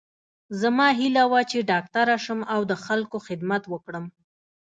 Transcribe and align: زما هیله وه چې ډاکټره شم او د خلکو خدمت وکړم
زما 0.61 0.87
هیله 0.99 1.23
وه 1.31 1.41
چې 1.51 1.59
ډاکټره 1.71 2.15
شم 2.25 2.39
او 2.53 2.61
د 2.69 2.73
خلکو 2.85 3.17
خدمت 3.27 3.63
وکړم 3.69 4.05